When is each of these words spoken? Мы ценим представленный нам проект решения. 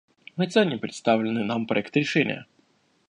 Мы 0.35 0.47
ценим 0.47 0.79
представленный 0.79 1.43
нам 1.43 1.67
проект 1.67 1.95
решения. 1.95 2.47